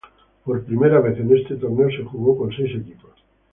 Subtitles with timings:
[0.43, 3.23] Por primera vez en este torneo se jugó con seis equipos.